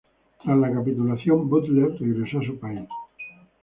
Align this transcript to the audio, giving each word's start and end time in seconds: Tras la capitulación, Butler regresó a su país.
Tras 0.43 0.57
la 0.57 0.73
capitulación, 0.73 1.47
Butler 1.47 1.95
regresó 1.99 2.39
a 2.39 2.43
su 2.47 2.57
país. 2.59 2.89